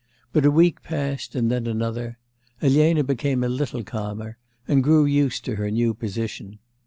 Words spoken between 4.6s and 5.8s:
and grew used to her